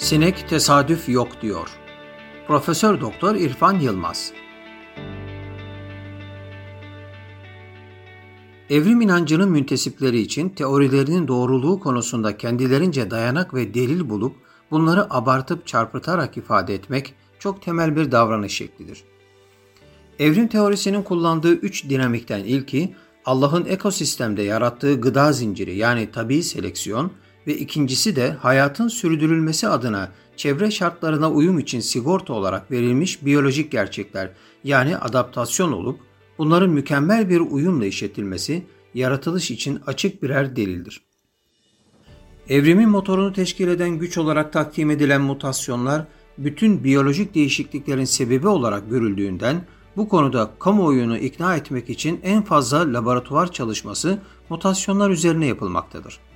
Sinek 0.00 0.48
tesadüf 0.48 1.08
yok 1.08 1.42
diyor. 1.42 1.68
Profesör 2.46 3.00
Doktor 3.00 3.34
İrfan 3.34 3.80
Yılmaz. 3.80 4.32
Evrim 8.70 9.00
inancının 9.00 9.50
müntesipleri 9.50 10.18
için 10.18 10.48
teorilerinin 10.48 11.28
doğruluğu 11.28 11.80
konusunda 11.80 12.36
kendilerince 12.36 13.10
dayanak 13.10 13.54
ve 13.54 13.74
delil 13.74 14.08
bulup 14.08 14.36
bunları 14.70 15.14
abartıp 15.14 15.66
çarpıtarak 15.66 16.36
ifade 16.36 16.74
etmek 16.74 17.14
çok 17.38 17.62
temel 17.62 17.96
bir 17.96 18.12
davranış 18.12 18.52
şeklidir. 18.56 19.04
Evrim 20.18 20.48
teorisinin 20.48 21.02
kullandığı 21.02 21.52
üç 21.52 21.88
dinamikten 21.88 22.44
ilki 22.44 22.94
Allah'ın 23.24 23.64
ekosistemde 23.64 24.42
yarattığı 24.42 25.00
gıda 25.00 25.32
zinciri 25.32 25.76
yani 25.76 26.10
tabi 26.10 26.42
seleksiyon 26.42 27.12
ve 27.50 27.56
ikincisi 27.56 28.16
de 28.16 28.30
hayatın 28.30 28.88
sürdürülmesi 28.88 29.68
adına 29.68 30.12
çevre 30.36 30.70
şartlarına 30.70 31.30
uyum 31.30 31.58
için 31.58 31.80
sigorta 31.80 32.32
olarak 32.32 32.70
verilmiş 32.70 33.24
biyolojik 33.24 33.72
gerçekler 33.72 34.30
yani 34.64 34.96
adaptasyon 34.96 35.72
olup 35.72 36.00
bunların 36.38 36.70
mükemmel 36.70 37.28
bir 37.28 37.40
uyumla 37.40 37.86
işletilmesi 37.86 38.62
yaratılış 38.94 39.50
için 39.50 39.80
açık 39.86 40.22
birer 40.22 40.56
delildir. 40.56 41.02
Evrimin 42.48 42.88
motorunu 42.88 43.32
teşkil 43.32 43.68
eden 43.68 43.90
güç 43.90 44.18
olarak 44.18 44.52
takdim 44.52 44.90
edilen 44.90 45.20
mutasyonlar 45.20 46.06
bütün 46.38 46.84
biyolojik 46.84 47.34
değişikliklerin 47.34 48.04
sebebi 48.04 48.48
olarak 48.48 48.90
görüldüğünden 48.90 49.64
bu 49.96 50.08
konuda 50.08 50.50
kamuoyunu 50.58 51.18
ikna 51.18 51.56
etmek 51.56 51.90
için 51.90 52.20
en 52.22 52.42
fazla 52.42 52.92
laboratuvar 52.92 53.52
çalışması 53.52 54.18
mutasyonlar 54.48 55.10
üzerine 55.10 55.46
yapılmaktadır. 55.46 56.29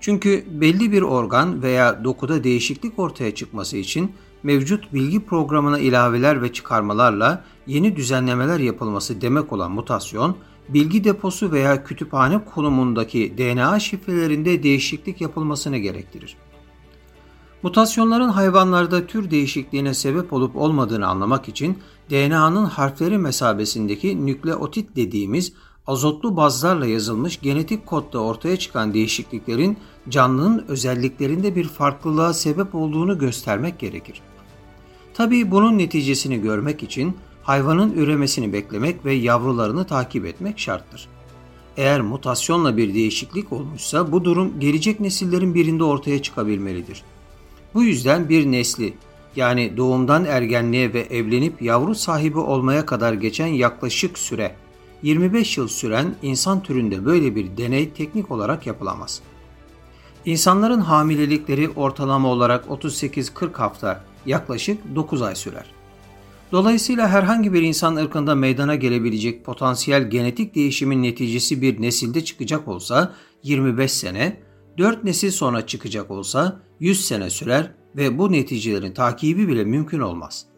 Çünkü 0.00 0.44
belli 0.50 0.92
bir 0.92 1.02
organ 1.02 1.62
veya 1.62 2.04
dokuda 2.04 2.44
değişiklik 2.44 2.98
ortaya 2.98 3.34
çıkması 3.34 3.76
için 3.76 4.12
mevcut 4.42 4.92
bilgi 4.92 5.24
programına 5.24 5.78
ilaveler 5.78 6.42
ve 6.42 6.52
çıkarmalarla 6.52 7.44
yeni 7.66 7.96
düzenlemeler 7.96 8.58
yapılması 8.58 9.20
demek 9.20 9.52
olan 9.52 9.72
mutasyon, 9.72 10.36
bilgi 10.68 11.04
deposu 11.04 11.52
veya 11.52 11.84
kütüphane 11.84 12.44
konumundaki 12.44 13.34
DNA 13.38 13.80
şifrelerinde 13.80 14.62
değişiklik 14.62 15.20
yapılmasını 15.20 15.78
gerektirir. 15.78 16.36
Mutasyonların 17.62 18.28
hayvanlarda 18.28 19.06
tür 19.06 19.30
değişikliğine 19.30 19.94
sebep 19.94 20.32
olup 20.32 20.56
olmadığını 20.56 21.06
anlamak 21.06 21.48
için 21.48 21.78
DNA'nın 22.10 22.64
harfleri 22.64 23.18
mesabesindeki 23.18 24.26
nükleotit 24.26 24.96
dediğimiz 24.96 25.52
azotlu 25.90 26.36
bazlarla 26.36 26.86
yazılmış 26.86 27.40
genetik 27.40 27.86
kodda 27.86 28.18
ortaya 28.18 28.56
çıkan 28.56 28.94
değişikliklerin 28.94 29.78
canlının 30.08 30.64
özelliklerinde 30.68 31.56
bir 31.56 31.68
farklılığa 31.68 32.32
sebep 32.32 32.74
olduğunu 32.74 33.18
göstermek 33.18 33.78
gerekir. 33.78 34.22
Tabii 35.14 35.50
bunun 35.50 35.78
neticesini 35.78 36.40
görmek 36.40 36.82
için 36.82 37.16
hayvanın 37.42 37.92
üremesini 37.92 38.52
beklemek 38.52 39.04
ve 39.04 39.12
yavrularını 39.12 39.86
takip 39.86 40.26
etmek 40.26 40.58
şarttır. 40.58 41.08
Eğer 41.76 42.00
mutasyonla 42.00 42.76
bir 42.76 42.94
değişiklik 42.94 43.52
olmuşsa 43.52 44.12
bu 44.12 44.24
durum 44.24 44.60
gelecek 44.60 45.00
nesillerin 45.00 45.54
birinde 45.54 45.84
ortaya 45.84 46.22
çıkabilmelidir. 46.22 47.02
Bu 47.74 47.82
yüzden 47.82 48.28
bir 48.28 48.52
nesli 48.52 48.94
yani 49.36 49.76
doğumdan 49.76 50.24
ergenliğe 50.24 50.92
ve 50.94 51.00
evlenip 51.00 51.62
yavru 51.62 51.94
sahibi 51.94 52.38
olmaya 52.38 52.86
kadar 52.86 53.12
geçen 53.12 53.46
yaklaşık 53.46 54.18
süre 54.18 54.54
25 55.02 55.58
yıl 55.58 55.68
süren 55.68 56.14
insan 56.22 56.62
türünde 56.62 57.04
böyle 57.04 57.36
bir 57.36 57.56
deney 57.56 57.90
teknik 57.90 58.30
olarak 58.30 58.66
yapılamaz. 58.66 59.20
İnsanların 60.24 60.80
hamilelikleri 60.80 61.68
ortalama 61.68 62.28
olarak 62.28 62.66
38-40 62.66 63.54
hafta 63.54 64.04
yaklaşık 64.26 64.94
9 64.94 65.22
ay 65.22 65.34
sürer. 65.36 65.64
Dolayısıyla 66.52 67.08
herhangi 67.08 67.52
bir 67.52 67.62
insan 67.62 67.96
ırkında 67.96 68.34
meydana 68.34 68.74
gelebilecek 68.74 69.44
potansiyel 69.44 70.10
genetik 70.10 70.54
değişimin 70.54 71.02
neticesi 71.02 71.62
bir 71.62 71.82
nesilde 71.82 72.24
çıkacak 72.24 72.68
olsa 72.68 73.14
25 73.42 73.92
sene, 73.92 74.40
4 74.78 75.04
nesil 75.04 75.30
sonra 75.30 75.66
çıkacak 75.66 76.10
olsa 76.10 76.60
100 76.80 77.06
sene 77.06 77.30
sürer 77.30 77.74
ve 77.96 78.18
bu 78.18 78.32
neticelerin 78.32 78.92
takibi 78.92 79.48
bile 79.48 79.64
mümkün 79.64 80.00
olmaz. 80.00 80.49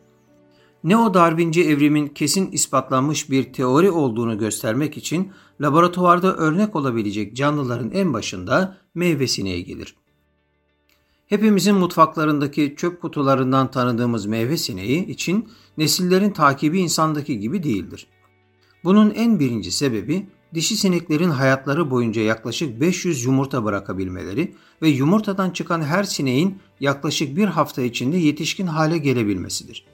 Neo-Darwinci 0.84 1.62
evrimin 1.62 2.08
kesin 2.08 2.50
ispatlanmış 2.50 3.30
bir 3.30 3.52
teori 3.52 3.90
olduğunu 3.90 4.38
göstermek 4.38 4.96
için 4.96 5.32
laboratuvarda 5.60 6.36
örnek 6.36 6.76
olabilecek 6.76 7.36
canlıların 7.36 7.90
en 7.90 8.12
başında 8.12 8.76
meyve 8.94 9.26
sineği 9.26 9.64
gelir. 9.64 9.96
Hepimizin 11.26 11.74
mutfaklarındaki 11.74 12.74
çöp 12.76 13.02
kutularından 13.02 13.70
tanıdığımız 13.70 14.26
meyve 14.26 14.56
sineği 14.56 15.06
için 15.06 15.48
nesillerin 15.78 16.30
takibi 16.30 16.80
insandaki 16.80 17.40
gibi 17.40 17.62
değildir. 17.62 18.06
Bunun 18.84 19.10
en 19.10 19.40
birinci 19.40 19.72
sebebi 19.72 20.26
dişi 20.54 20.76
sineklerin 20.76 21.30
hayatları 21.30 21.90
boyunca 21.90 22.22
yaklaşık 22.22 22.80
500 22.80 23.24
yumurta 23.24 23.64
bırakabilmeleri 23.64 24.54
ve 24.82 24.88
yumurtadan 24.88 25.50
çıkan 25.50 25.82
her 25.82 26.04
sineğin 26.04 26.58
yaklaşık 26.80 27.36
bir 27.36 27.46
hafta 27.46 27.82
içinde 27.82 28.16
yetişkin 28.16 28.66
hale 28.66 28.98
gelebilmesidir. 28.98 29.84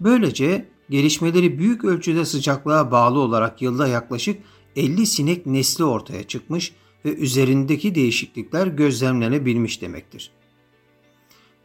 Böylece 0.00 0.66
gelişmeleri 0.90 1.58
büyük 1.58 1.84
ölçüde 1.84 2.24
sıcaklığa 2.24 2.90
bağlı 2.90 3.18
olarak 3.18 3.62
yılda 3.62 3.88
yaklaşık 3.88 4.42
50 4.76 5.06
sinek 5.06 5.46
nesli 5.46 5.84
ortaya 5.84 6.22
çıkmış 6.22 6.72
ve 7.04 7.14
üzerindeki 7.14 7.94
değişiklikler 7.94 8.66
gözlemlenebilmiş 8.66 9.82
demektir. 9.82 10.30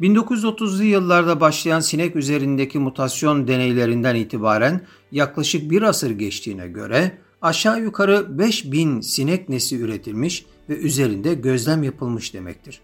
1930'lu 0.02 0.84
yıllarda 0.84 1.42
başlayan 1.42 1.80
sinek 1.80 2.16
üzerindeki 2.16 2.80
mutasyon 2.80 3.48
deneylerinden 3.48 4.16
itibaren 4.16 4.82
yaklaşık 5.12 5.72
bir 5.72 5.82
asır 5.82 6.10
geçtiğine 6.12 6.68
göre 6.68 7.18
aşağı 7.42 7.82
yukarı 7.82 8.40
5000 8.40 9.02
sinek 9.02 9.50
nesli 9.50 9.78
üretilmiş 9.78 10.46
ve 10.70 10.78
üzerinde 10.78 11.34
gözlem 11.34 11.84
yapılmış 11.84 12.34
demektir. 12.34 12.82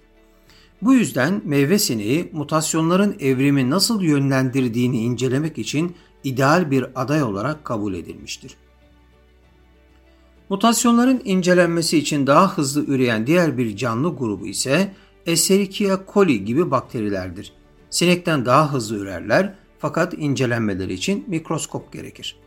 Bu 0.81 0.93
yüzden 0.93 1.41
meyve 1.45 1.79
sineği 1.79 2.29
mutasyonların 2.33 3.15
evrimi 3.19 3.69
nasıl 3.69 4.01
yönlendirdiğini 4.01 5.01
incelemek 5.01 5.57
için 5.57 5.95
ideal 6.23 6.71
bir 6.71 6.85
aday 7.01 7.23
olarak 7.23 7.65
kabul 7.65 7.93
edilmiştir. 7.93 8.57
Mutasyonların 10.49 11.21
incelenmesi 11.25 11.97
için 11.97 12.27
daha 12.27 12.57
hızlı 12.57 12.85
üreyen 12.85 13.27
diğer 13.27 13.57
bir 13.57 13.77
canlı 13.77 14.15
grubu 14.15 14.47
ise 14.47 14.93
Escherichia 15.25 15.99
coli 16.13 16.45
gibi 16.45 16.71
bakterilerdir. 16.71 17.53
Sinekten 17.89 18.45
daha 18.45 18.73
hızlı 18.73 18.97
ürerler 18.97 19.55
fakat 19.79 20.13
incelenmeleri 20.13 20.93
için 20.93 21.23
mikroskop 21.27 21.93
gerekir. 21.93 22.37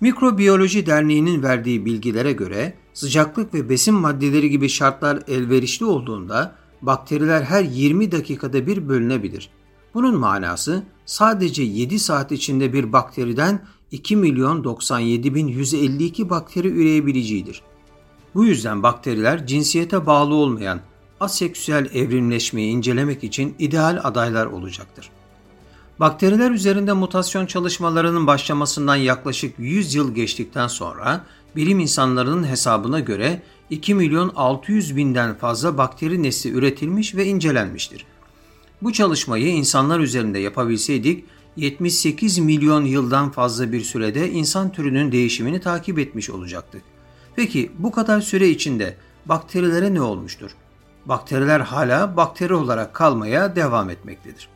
Mikrobiyoloji 0.00 0.86
Derneği'nin 0.86 1.42
verdiği 1.42 1.84
bilgilere 1.84 2.32
göre 2.32 2.74
sıcaklık 2.92 3.54
ve 3.54 3.68
besin 3.68 3.94
maddeleri 3.94 4.50
gibi 4.50 4.68
şartlar 4.68 5.22
elverişli 5.28 5.84
olduğunda 5.84 6.61
bakteriler 6.82 7.42
her 7.42 7.62
20 7.62 8.12
dakikada 8.12 8.66
bir 8.66 8.88
bölünebilir. 8.88 9.50
Bunun 9.94 10.18
manası 10.18 10.82
sadece 11.06 11.62
7 11.62 11.98
saat 11.98 12.32
içinde 12.32 12.72
bir 12.72 12.92
bakteriden 12.92 13.64
2 13.90 14.16
milyon 14.16 14.64
97 14.64 15.34
bin 15.34 15.46
152 15.46 16.30
bakteri 16.30 16.68
üreyebileceğidir. 16.68 17.62
Bu 18.34 18.44
yüzden 18.44 18.82
bakteriler 18.82 19.46
cinsiyete 19.46 20.06
bağlı 20.06 20.34
olmayan 20.34 20.80
aseksüel 21.20 21.88
evrimleşmeyi 21.94 22.72
incelemek 22.72 23.24
için 23.24 23.54
ideal 23.58 24.00
adaylar 24.02 24.46
olacaktır. 24.46 25.10
Bakteriler 26.00 26.50
üzerinde 26.50 26.92
mutasyon 26.92 27.46
çalışmalarının 27.46 28.26
başlamasından 28.26 28.96
yaklaşık 28.96 29.58
100 29.58 29.94
yıl 29.94 30.14
geçtikten 30.14 30.66
sonra 30.66 31.24
bilim 31.56 31.78
insanlarının 31.78 32.48
hesabına 32.48 33.00
göre 33.00 33.42
2 33.70 33.94
milyon 33.94 34.32
600 34.36 34.96
binden 34.96 35.34
fazla 35.34 35.78
bakteri 35.78 36.22
nesli 36.22 36.50
üretilmiş 36.50 37.14
ve 37.14 37.26
incelenmiştir. 37.26 38.06
Bu 38.82 38.92
çalışmayı 38.92 39.48
insanlar 39.48 40.00
üzerinde 40.00 40.38
yapabilseydik 40.38 41.24
78 41.56 42.38
milyon 42.38 42.84
yıldan 42.84 43.30
fazla 43.30 43.72
bir 43.72 43.80
sürede 43.80 44.30
insan 44.30 44.72
türünün 44.72 45.12
değişimini 45.12 45.60
takip 45.60 45.98
etmiş 45.98 46.30
olacaktık. 46.30 46.82
Peki 47.36 47.72
bu 47.78 47.92
kadar 47.92 48.20
süre 48.20 48.48
içinde 48.48 48.96
bakterilere 49.26 49.94
ne 49.94 50.00
olmuştur? 50.00 50.50
Bakteriler 51.06 51.60
hala 51.60 52.16
bakteri 52.16 52.54
olarak 52.54 52.94
kalmaya 52.94 53.56
devam 53.56 53.90
etmektedir. 53.90 54.48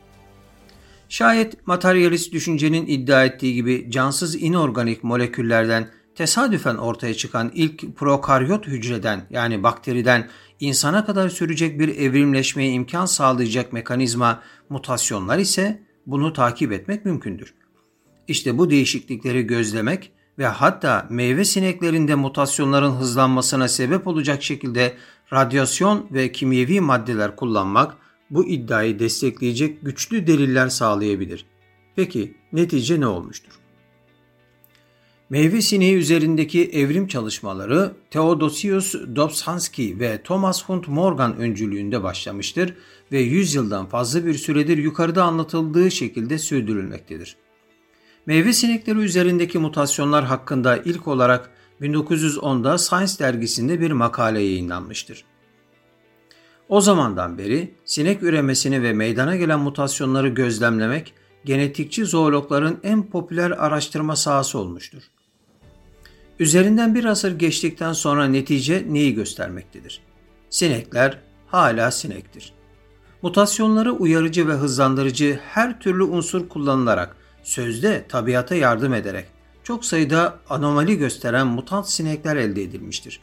Şayet 1.09 1.67
materyalist 1.67 2.33
düşüncenin 2.33 2.85
iddia 2.87 3.25
ettiği 3.25 3.53
gibi 3.53 3.87
cansız 3.89 4.35
inorganik 4.35 5.03
moleküllerden 5.03 5.89
tesadüfen 6.17 6.75
ortaya 6.75 7.13
çıkan 7.13 7.51
ilk 7.53 7.95
prokaryot 7.95 8.67
hücreden 8.67 9.27
yani 9.29 9.63
bakteriden 9.63 10.29
insana 10.59 11.05
kadar 11.05 11.29
sürecek 11.29 11.79
bir 11.79 11.97
evrimleşmeye 11.97 12.71
imkan 12.71 13.05
sağlayacak 13.05 13.73
mekanizma 13.73 14.41
mutasyonlar 14.69 15.37
ise 15.37 15.81
bunu 16.05 16.33
takip 16.33 16.71
etmek 16.71 17.05
mümkündür. 17.05 17.53
İşte 18.27 18.57
bu 18.57 18.69
değişiklikleri 18.69 19.47
gözlemek 19.47 20.11
ve 20.39 20.47
hatta 20.47 21.07
meyve 21.09 21.45
sineklerinde 21.45 22.15
mutasyonların 22.15 22.91
hızlanmasına 22.91 23.67
sebep 23.67 24.07
olacak 24.07 24.43
şekilde 24.43 24.93
radyasyon 25.33 26.07
ve 26.11 26.31
kimyevi 26.31 26.81
maddeler 26.81 27.35
kullanmak 27.35 27.97
bu 28.29 28.47
iddiayı 28.47 28.99
destekleyecek 28.99 29.81
güçlü 29.81 30.27
deliller 30.27 30.69
sağlayabilir. 30.69 31.45
Peki 31.95 32.37
netice 32.53 32.99
ne 32.99 33.07
olmuştur? 33.07 33.66
Meyve 35.29 35.61
sineği 35.61 35.95
üzerindeki 35.95 36.69
evrim 36.69 37.07
çalışmaları 37.07 37.91
Theodosius 38.11 38.93
Dobzhansky 39.15 39.99
ve 39.99 40.21
Thomas 40.23 40.65
Hunt 40.65 40.87
Morgan 40.87 41.37
öncülüğünde 41.37 42.03
başlamıştır 42.03 42.73
ve 43.11 43.19
100 43.19 43.55
yıldan 43.55 43.85
fazla 43.85 44.25
bir 44.25 44.33
süredir 44.33 44.77
yukarıda 44.77 45.23
anlatıldığı 45.23 45.91
şekilde 45.91 46.37
sürdürülmektedir. 46.37 47.35
Meyve 48.25 48.53
sinekleri 48.53 48.99
üzerindeki 48.99 49.59
mutasyonlar 49.59 50.25
hakkında 50.25 50.77
ilk 50.77 51.07
olarak 51.07 51.49
1910'da 51.81 52.77
Science 52.77 53.19
dergisinde 53.19 53.81
bir 53.81 53.91
makale 53.91 54.41
yayınlanmıştır. 54.41 55.25
O 56.69 56.81
zamandan 56.81 57.37
beri 57.37 57.73
sinek 57.85 58.23
üremesini 58.23 58.83
ve 58.83 58.93
meydana 58.93 59.35
gelen 59.35 59.59
mutasyonları 59.59 60.27
gözlemlemek 60.27 61.13
genetikçi 61.45 62.05
zoologların 62.05 62.77
en 62.83 63.03
popüler 63.03 63.51
araştırma 63.51 64.15
sahası 64.15 64.59
olmuştur. 64.59 65.03
Üzerinden 66.39 66.95
bir 66.95 67.05
asır 67.05 67.39
geçtikten 67.39 67.93
sonra 67.93 68.25
netice 68.25 68.85
neyi 68.89 69.13
göstermektedir? 69.13 70.01
Sinekler 70.49 71.19
hala 71.47 71.91
sinektir. 71.91 72.53
Mutasyonları 73.21 73.91
uyarıcı 73.91 74.47
ve 74.47 74.53
hızlandırıcı 74.53 75.39
her 75.47 75.79
türlü 75.79 76.03
unsur 76.03 76.49
kullanılarak, 76.49 77.15
sözde 77.43 78.05
tabiata 78.09 78.55
yardım 78.55 78.93
ederek 78.93 79.25
çok 79.67 79.85
sayıda 79.85 80.39
anomali 80.49 80.97
gösteren 80.97 81.47
mutant 81.47 81.89
sinekler 81.89 82.35
elde 82.35 82.63
edilmiştir. 82.63 83.19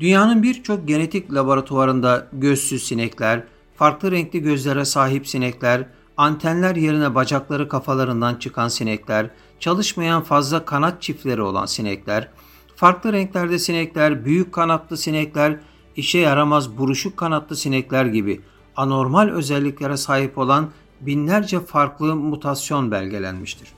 Dünyanın 0.00 0.42
birçok 0.42 0.88
genetik 0.88 1.34
laboratuvarında 1.34 2.26
gözsüz 2.32 2.82
sinekler, 2.82 3.42
farklı 3.76 4.10
renkli 4.10 4.42
gözlere 4.42 4.84
sahip 4.84 5.28
sinekler, 5.28 5.86
antenler 6.20 6.76
yerine 6.76 7.14
bacakları 7.14 7.68
kafalarından 7.68 8.34
çıkan 8.34 8.68
sinekler, 8.68 9.30
çalışmayan 9.60 10.22
fazla 10.22 10.64
kanat 10.64 11.02
çiftleri 11.02 11.42
olan 11.42 11.66
sinekler, 11.66 12.28
farklı 12.76 13.12
renklerde 13.12 13.58
sinekler, 13.58 14.24
büyük 14.24 14.52
kanatlı 14.52 14.96
sinekler, 14.96 15.56
işe 15.96 16.18
yaramaz 16.18 16.78
buruşuk 16.78 17.16
kanatlı 17.16 17.56
sinekler 17.56 18.06
gibi 18.06 18.40
anormal 18.76 19.28
özelliklere 19.28 19.96
sahip 19.96 20.38
olan 20.38 20.70
binlerce 21.00 21.60
farklı 21.60 22.16
mutasyon 22.16 22.90
belgelenmiştir. 22.90 23.68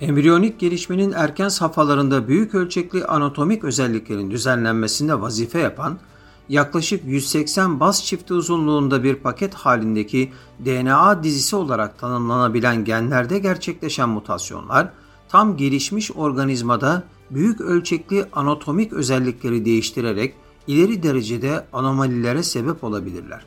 Embriyonik 0.00 0.60
gelişmenin 0.60 1.12
erken 1.12 1.48
safhalarında 1.48 2.28
büyük 2.28 2.54
ölçekli 2.54 3.04
anatomik 3.04 3.64
özelliklerin 3.64 4.30
düzenlenmesinde 4.30 5.20
vazife 5.20 5.58
yapan 5.58 5.98
yaklaşık 6.48 7.04
180 7.04 7.80
baz 7.80 8.04
çifti 8.04 8.34
uzunluğunda 8.34 9.02
bir 9.02 9.14
paket 9.14 9.54
halindeki 9.54 10.32
DNA 10.64 11.22
dizisi 11.22 11.56
olarak 11.56 11.98
tanımlanabilen 11.98 12.84
genlerde 12.84 13.38
gerçekleşen 13.38 14.08
mutasyonlar 14.08 14.92
tam 15.28 15.56
gelişmiş 15.56 16.10
organizmada 16.12 17.02
büyük 17.30 17.60
ölçekli 17.60 18.26
anatomik 18.32 18.92
özellikleri 18.92 19.64
değiştirerek 19.64 20.34
ileri 20.66 21.02
derecede 21.02 21.66
anomalilere 21.72 22.42
sebep 22.42 22.84
olabilirler. 22.84 23.44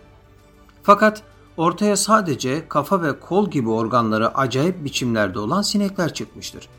Fakat 0.84 1.24
ortaya 1.58 1.98
sadece 1.98 2.68
kafa 2.70 3.02
ve 3.02 3.20
kol 3.20 3.50
gibi 3.50 3.70
organları 3.70 4.38
acayip 4.38 4.86
biçimlerde 4.86 5.40
olan 5.40 5.62
sinekler 5.62 6.14
çıkmıştır. 6.14 6.70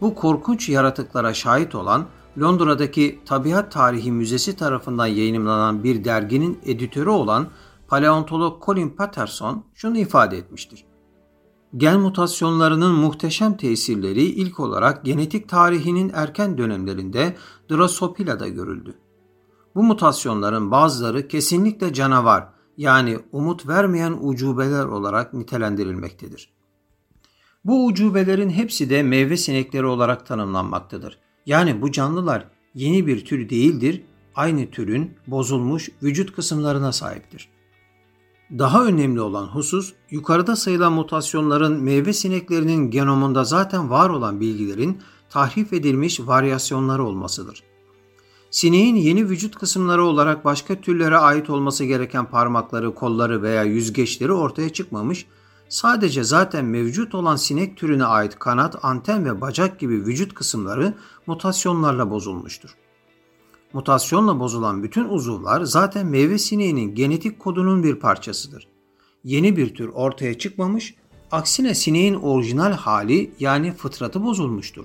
Bu 0.00 0.14
korkunç 0.14 0.68
yaratıklara 0.68 1.34
şahit 1.34 1.74
olan 1.74 2.06
Londra'daki 2.40 3.20
Tabiat 3.24 3.72
Tarihi 3.72 4.12
Müzesi 4.12 4.56
tarafından 4.56 5.06
yayınlanan 5.06 5.84
bir 5.84 6.04
derginin 6.04 6.58
editörü 6.64 7.10
olan 7.10 7.48
paleontolog 7.88 8.64
Colin 8.64 8.90
Patterson 8.90 9.64
şunu 9.74 9.98
ifade 9.98 10.38
etmiştir. 10.38 10.84
Gen 11.76 12.00
mutasyonlarının 12.00 12.94
muhteşem 12.94 13.56
tesirleri 13.56 14.22
ilk 14.22 14.60
olarak 14.60 15.04
genetik 15.04 15.48
tarihinin 15.48 16.10
erken 16.14 16.58
dönemlerinde 16.58 17.36
Drosophila'da 17.70 18.48
görüldü. 18.48 18.94
Bu 19.74 19.82
mutasyonların 19.82 20.70
bazıları 20.70 21.28
kesinlikle 21.28 21.92
canavar 21.92 22.48
yani 22.76 23.18
umut 23.32 23.68
vermeyen 23.68 24.18
ucubeler 24.20 24.84
olarak 24.84 25.34
nitelendirilmektedir. 25.34 26.52
Bu 27.64 27.86
ucubelerin 27.86 28.50
hepsi 28.50 28.90
de 28.90 29.02
meyve 29.02 29.36
sinekleri 29.36 29.86
olarak 29.86 30.26
tanımlanmaktadır. 30.26 31.18
Yani 31.46 31.82
bu 31.82 31.92
canlılar 31.92 32.46
yeni 32.74 33.06
bir 33.06 33.24
tür 33.24 33.48
değildir, 33.48 34.02
aynı 34.34 34.70
türün 34.70 35.14
bozulmuş 35.26 35.88
vücut 36.02 36.32
kısımlarına 36.32 36.92
sahiptir. 36.92 37.48
Daha 38.58 38.84
önemli 38.84 39.20
olan 39.20 39.46
husus 39.46 39.92
yukarıda 40.10 40.56
sayılan 40.56 40.92
mutasyonların 40.92 41.82
meyve 41.82 42.12
sineklerinin 42.12 42.90
genomunda 42.90 43.44
zaten 43.44 43.90
var 43.90 44.10
olan 44.10 44.40
bilgilerin 44.40 44.98
tahrif 45.30 45.72
edilmiş 45.72 46.20
varyasyonları 46.20 47.04
olmasıdır. 47.04 47.62
Sineğin 48.50 48.96
yeni 48.96 49.28
vücut 49.28 49.56
kısımları 49.56 50.04
olarak 50.04 50.44
başka 50.44 50.80
türlere 50.80 51.16
ait 51.16 51.50
olması 51.50 51.84
gereken 51.84 52.30
parmakları, 52.30 52.94
kolları 52.94 53.42
veya 53.42 53.62
yüzgeçleri 53.62 54.32
ortaya 54.32 54.72
çıkmamış 54.72 55.26
Sadece 55.72 56.24
zaten 56.24 56.64
mevcut 56.64 57.14
olan 57.14 57.36
sinek 57.36 57.76
türüne 57.76 58.04
ait 58.04 58.38
kanat, 58.38 58.84
anten 58.84 59.24
ve 59.24 59.40
bacak 59.40 59.80
gibi 59.80 60.06
vücut 60.06 60.34
kısımları 60.34 60.94
mutasyonlarla 61.26 62.10
bozulmuştur. 62.10 62.70
Mutasyonla 63.72 64.40
bozulan 64.40 64.82
bütün 64.82 65.08
uzuvlar 65.08 65.62
zaten 65.62 66.06
meyve 66.06 66.38
sineğinin 66.38 66.94
genetik 66.94 67.38
kodunun 67.38 67.82
bir 67.82 67.94
parçasıdır. 67.94 68.68
Yeni 69.24 69.56
bir 69.56 69.74
tür 69.74 69.88
ortaya 69.88 70.38
çıkmamış, 70.38 70.94
aksine 71.30 71.74
sineğin 71.74 72.14
orijinal 72.14 72.72
hali 72.72 73.30
yani 73.40 73.72
fıtratı 73.72 74.24
bozulmuştur. 74.24 74.84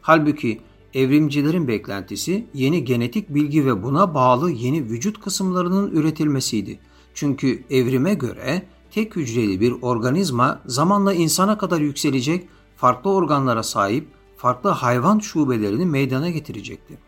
Halbuki 0.00 0.60
evrimcilerin 0.94 1.68
beklentisi 1.68 2.46
yeni 2.54 2.84
genetik 2.84 3.28
bilgi 3.34 3.66
ve 3.66 3.82
buna 3.82 4.14
bağlı 4.14 4.50
yeni 4.50 4.84
vücut 4.84 5.20
kısımlarının 5.20 5.90
üretilmesiydi. 5.90 6.78
Çünkü 7.14 7.64
evrime 7.70 8.14
göre 8.14 8.73
tek 8.94 9.16
hücreli 9.16 9.60
bir 9.60 9.74
organizma 9.82 10.62
zamanla 10.66 11.14
insana 11.14 11.58
kadar 11.58 11.80
yükselecek, 11.80 12.48
farklı 12.76 13.10
organlara 13.10 13.62
sahip, 13.62 14.06
farklı 14.36 14.70
hayvan 14.70 15.18
şubelerini 15.18 15.86
meydana 15.86 16.30
getirecekti. 16.30 16.98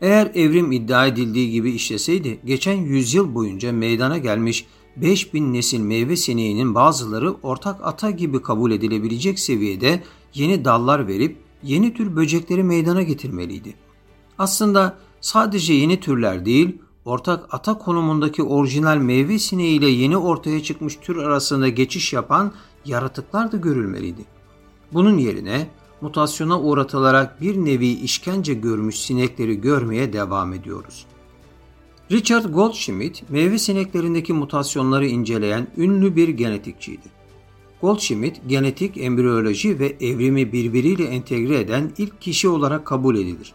Eğer 0.00 0.30
evrim 0.34 0.72
iddia 0.72 1.06
edildiği 1.06 1.50
gibi 1.50 1.70
işleseydi, 1.70 2.40
geçen 2.44 2.74
yüzyıl 2.74 3.34
boyunca 3.34 3.72
meydana 3.72 4.18
gelmiş 4.18 4.66
5000 4.96 5.52
nesil 5.52 5.80
meyve 5.80 6.16
sineğinin 6.16 6.74
bazıları 6.74 7.32
ortak 7.42 7.80
ata 7.82 8.10
gibi 8.10 8.42
kabul 8.42 8.70
edilebilecek 8.70 9.38
seviyede 9.38 10.02
yeni 10.34 10.64
dallar 10.64 11.08
verip 11.08 11.36
yeni 11.62 11.94
tür 11.94 12.16
böcekleri 12.16 12.62
meydana 12.62 13.02
getirmeliydi. 13.02 13.74
Aslında 14.38 14.98
sadece 15.20 15.72
yeni 15.72 16.00
türler 16.00 16.44
değil, 16.44 16.78
ortak 17.06 17.54
ata 17.54 17.78
konumundaki 17.78 18.42
orijinal 18.42 18.96
meyve 18.96 19.38
sineği 19.38 19.78
ile 19.78 19.86
yeni 19.86 20.16
ortaya 20.16 20.62
çıkmış 20.62 20.96
tür 20.96 21.16
arasında 21.16 21.68
geçiş 21.68 22.12
yapan 22.12 22.52
yaratıklar 22.84 23.52
da 23.52 23.56
görülmeliydi. 23.56 24.24
Bunun 24.92 25.18
yerine 25.18 25.68
mutasyona 26.00 26.60
uğratılarak 26.60 27.40
bir 27.40 27.56
nevi 27.56 27.88
işkence 27.88 28.54
görmüş 28.54 28.98
sinekleri 28.98 29.60
görmeye 29.60 30.12
devam 30.12 30.52
ediyoruz. 30.52 31.06
Richard 32.10 32.44
Goldschmidt, 32.44 33.30
meyve 33.30 33.58
sineklerindeki 33.58 34.32
mutasyonları 34.32 35.06
inceleyen 35.06 35.66
ünlü 35.76 36.16
bir 36.16 36.28
genetikçiydi. 36.28 37.16
Goldschmidt, 37.80 38.40
genetik, 38.46 38.96
embriyoloji 38.96 39.78
ve 39.78 39.96
evrimi 40.00 40.52
birbiriyle 40.52 41.04
entegre 41.04 41.60
eden 41.60 41.92
ilk 41.98 42.20
kişi 42.20 42.48
olarak 42.48 42.86
kabul 42.86 43.16
edilir. 43.16 43.52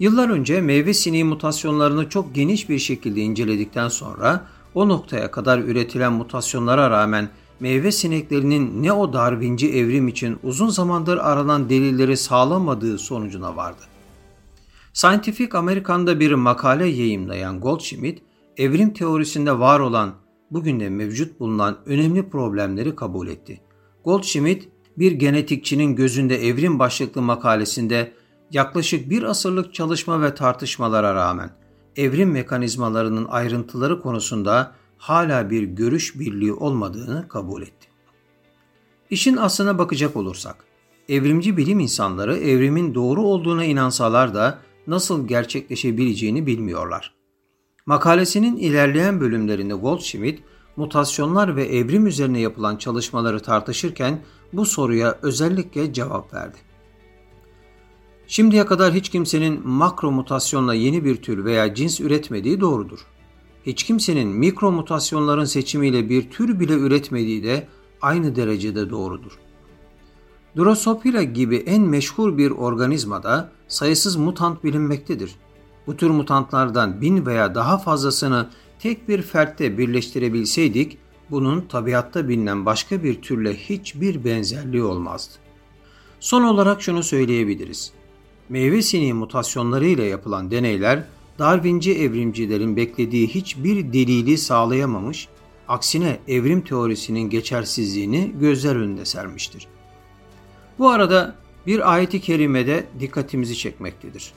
Yıllar 0.00 0.28
önce 0.28 0.60
meyve 0.60 0.94
sineği 0.94 1.24
mutasyonlarını 1.24 2.08
çok 2.08 2.34
geniş 2.34 2.68
bir 2.68 2.78
şekilde 2.78 3.20
inceledikten 3.20 3.88
sonra 3.88 4.46
o 4.74 4.88
noktaya 4.88 5.30
kadar 5.30 5.58
üretilen 5.58 6.12
mutasyonlara 6.12 6.90
rağmen 6.90 7.28
meyve 7.60 7.92
sineklerinin 7.92 8.82
ne 8.82 8.92
o 8.92 9.12
darwinci 9.12 9.72
evrim 9.72 10.08
için 10.08 10.38
uzun 10.42 10.68
zamandır 10.68 11.18
aranan 11.18 11.68
delilleri 11.68 12.16
sağlamadığı 12.16 12.98
sonucuna 12.98 13.56
vardı. 13.56 13.82
Scientific 14.92 15.58
American'da 15.58 16.20
bir 16.20 16.32
makale 16.32 16.86
yayımlayan 16.86 17.60
Goldschmidt, 17.60 18.22
evrim 18.56 18.92
teorisinde 18.92 19.58
var 19.58 19.80
olan, 19.80 20.14
bugün 20.50 20.80
de 20.80 20.88
mevcut 20.88 21.40
bulunan 21.40 21.78
önemli 21.86 22.28
problemleri 22.28 22.96
kabul 22.96 23.28
etti. 23.28 23.60
Goldschmidt, 24.04 24.68
bir 24.98 25.12
genetikçinin 25.12 25.96
gözünde 25.96 26.46
evrim 26.46 26.78
başlıklı 26.78 27.22
makalesinde 27.22 28.12
yaklaşık 28.52 29.10
bir 29.10 29.22
asırlık 29.22 29.74
çalışma 29.74 30.22
ve 30.22 30.34
tartışmalara 30.34 31.14
rağmen 31.14 31.50
evrim 31.96 32.30
mekanizmalarının 32.30 33.26
ayrıntıları 33.28 34.00
konusunda 34.00 34.74
hala 34.98 35.50
bir 35.50 35.62
görüş 35.62 36.18
birliği 36.18 36.52
olmadığını 36.52 37.28
kabul 37.28 37.62
etti. 37.62 37.88
İşin 39.10 39.36
aslına 39.36 39.78
bakacak 39.78 40.16
olursak, 40.16 40.56
evrimci 41.08 41.56
bilim 41.56 41.80
insanları 41.80 42.36
evrimin 42.36 42.94
doğru 42.94 43.22
olduğuna 43.22 43.64
inansalar 43.64 44.34
da 44.34 44.58
nasıl 44.86 45.28
gerçekleşebileceğini 45.28 46.46
bilmiyorlar. 46.46 47.14
Makalesinin 47.86 48.56
ilerleyen 48.56 49.20
bölümlerinde 49.20 49.74
Goldschmidt, 49.74 50.42
mutasyonlar 50.76 51.56
ve 51.56 51.64
evrim 51.64 52.06
üzerine 52.06 52.40
yapılan 52.40 52.76
çalışmaları 52.76 53.40
tartışırken 53.40 54.20
bu 54.52 54.66
soruya 54.66 55.18
özellikle 55.22 55.92
cevap 55.92 56.34
verdi. 56.34 56.71
Şimdiye 58.26 58.66
kadar 58.66 58.94
hiç 58.94 59.08
kimsenin 59.08 59.68
makro 59.68 60.10
mutasyonla 60.10 60.74
yeni 60.74 61.04
bir 61.04 61.16
tür 61.16 61.44
veya 61.44 61.74
cins 61.74 62.00
üretmediği 62.00 62.60
doğrudur. 62.60 62.98
Hiç 63.66 63.82
kimsenin 63.82 64.28
mikro 64.28 64.72
mutasyonların 64.72 65.44
seçimiyle 65.44 66.08
bir 66.08 66.30
tür 66.30 66.60
bile 66.60 66.74
üretmediği 66.74 67.44
de 67.44 67.68
aynı 68.02 68.36
derecede 68.36 68.90
doğrudur. 68.90 69.32
Drosophila 70.56 71.22
gibi 71.22 71.56
en 71.56 71.82
meşhur 71.82 72.38
bir 72.38 72.50
organizmada 72.50 73.52
sayısız 73.68 74.16
mutant 74.16 74.64
bilinmektedir. 74.64 75.34
Bu 75.86 75.96
tür 75.96 76.10
mutantlardan 76.10 77.00
bin 77.00 77.26
veya 77.26 77.54
daha 77.54 77.78
fazlasını 77.78 78.48
tek 78.78 79.08
bir 79.08 79.22
fertte 79.22 79.78
birleştirebilseydik, 79.78 80.98
bunun 81.30 81.60
tabiatta 81.60 82.28
bilinen 82.28 82.66
başka 82.66 83.02
bir 83.02 83.22
türle 83.22 83.56
hiçbir 83.56 84.24
benzerliği 84.24 84.82
olmazdı. 84.82 85.34
Son 86.20 86.42
olarak 86.42 86.82
şunu 86.82 87.02
söyleyebiliriz. 87.02 87.92
Meyve 88.52 88.82
sineği 88.82 89.14
mutasyonları 89.14 89.86
ile 89.86 90.04
yapılan 90.04 90.50
deneyler, 90.50 91.04
Darwinci 91.38 91.98
evrimcilerin 91.98 92.76
beklediği 92.76 93.28
hiçbir 93.28 93.92
delili 93.92 94.38
sağlayamamış, 94.38 95.28
aksine 95.68 96.18
evrim 96.28 96.60
teorisinin 96.60 97.30
geçersizliğini 97.30 98.32
gözler 98.40 98.76
önünde 98.76 99.04
sermiştir. 99.04 99.68
Bu 100.78 100.90
arada 100.90 101.34
bir 101.66 101.92
ayeti 101.92 102.20
kerimede 102.20 102.86
dikkatimizi 103.00 103.56
çekmektedir. 103.56 104.32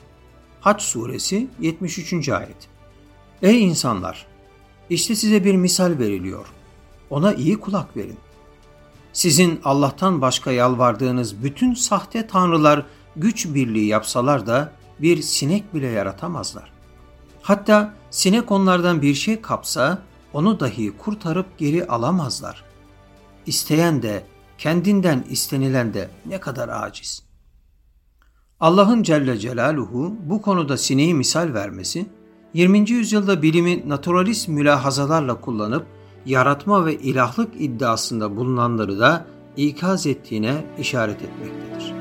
Haç 0.60 0.82
suresi 0.82 1.48
73. 1.60 2.28
ayet. 2.28 2.68
Ey 3.42 3.64
insanlar! 3.64 4.26
İşte 4.90 5.14
size 5.14 5.44
bir 5.44 5.54
misal 5.54 5.98
veriliyor. 5.98 6.46
Ona 7.10 7.34
iyi 7.34 7.60
kulak 7.60 7.96
verin. 7.96 8.18
Sizin 9.12 9.60
Allah'tan 9.64 10.20
başka 10.20 10.52
yalvardığınız 10.52 11.42
bütün 11.42 11.74
sahte 11.74 12.26
tanrılar 12.26 12.86
güç 13.16 13.46
birliği 13.46 13.86
yapsalar 13.86 14.46
da 14.46 14.72
bir 14.98 15.22
sinek 15.22 15.74
bile 15.74 15.86
yaratamazlar. 15.86 16.72
Hatta 17.42 17.94
sinek 18.10 18.52
onlardan 18.52 19.02
bir 19.02 19.14
şey 19.14 19.40
kapsa 19.40 20.02
onu 20.32 20.60
dahi 20.60 20.96
kurtarıp 20.96 21.58
geri 21.58 21.86
alamazlar. 21.86 22.64
İsteyen 23.46 24.02
de 24.02 24.24
kendinden 24.58 25.24
istenilen 25.30 25.94
de 25.94 26.10
ne 26.26 26.40
kadar 26.40 26.68
aciz. 26.68 27.22
Allah'ın 28.60 29.02
Celle 29.02 29.38
Celaluhu 29.38 30.14
bu 30.24 30.42
konuda 30.42 30.76
sineği 30.76 31.14
misal 31.14 31.54
vermesi, 31.54 32.06
20. 32.54 32.90
yüzyılda 32.90 33.42
bilimi 33.42 33.88
naturalist 33.88 34.48
mülahazalarla 34.48 35.40
kullanıp 35.40 35.86
yaratma 36.26 36.86
ve 36.86 36.94
ilahlık 36.94 37.60
iddiasında 37.60 38.36
bulunanları 38.36 38.98
da 38.98 39.26
ikaz 39.56 40.06
ettiğine 40.06 40.64
işaret 40.78 41.22
etmektedir. 41.22 41.95